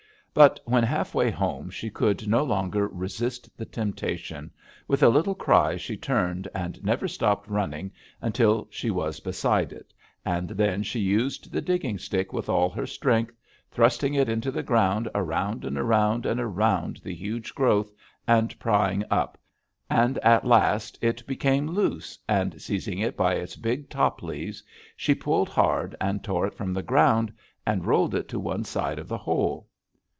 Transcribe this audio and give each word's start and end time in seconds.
But 0.33 0.61
when 0.63 0.85
halfway 0.85 1.29
home 1.29 1.69
she 1.69 1.89
could 1.89 2.25
no 2.25 2.45
longer 2.45 2.87
resist 2.87 3.57
the 3.57 3.65
temptation: 3.65 4.49
with 4.87 5.03
a 5.03 5.09
little 5.09 5.35
cry 5.35 5.75
she 5.75 5.97
turned 5.97 6.47
and 6.55 6.81
never 6.81 7.05
stopped 7.05 7.49
running 7.49 7.91
until 8.21 8.65
she 8.71 8.89
was 8.89 9.19
beside 9.19 9.73
it, 9.73 9.93
and 10.23 10.51
then 10.51 10.83
she 10.83 11.01
used 11.01 11.51
the 11.51 11.59
digging 11.59 11.97
stick 11.99 12.31
with 12.31 12.47
all 12.47 12.69
her 12.69 12.87
strength, 12.87 13.37
thrusting 13.69 14.13
it 14.13 14.29
into 14.29 14.51
the 14.51 14.63
ground 14.63 15.09
around 15.13 15.65
and 15.65 15.77
around 15.77 16.25
and 16.25 16.39
around 16.39 17.01
the 17.03 17.13
huge 17.13 17.53
growth 17.53 17.91
and 18.25 18.57
prying 18.57 19.03
up, 19.11 19.37
and 19.89 20.17
at 20.19 20.47
last 20.47 20.97
it 21.01 21.27
became 21.27 21.67
loose, 21.67 22.17
and 22.29 22.61
seizing 22.61 22.99
it 22.99 23.17
by 23.17 23.33
its 23.33 23.57
big 23.57 23.89
top 23.89 24.23
leaves, 24.23 24.63
she 24.95 25.13
pulled 25.13 25.49
hard 25.49 25.93
and 25.99 26.23
tore 26.23 26.47
it 26.47 26.53
from 26.53 26.73
the 26.73 26.81
ground, 26.81 27.33
and 27.67 27.85
rolled 27.85 28.15
it 28.15 28.29
to 28.29 28.39
one 28.39 28.63
side 28.63 28.97
of 28.97 29.09
the 29.09 29.17
hole. 29.17 29.67